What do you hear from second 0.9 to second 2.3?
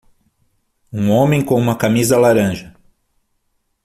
Um homem com uma camisa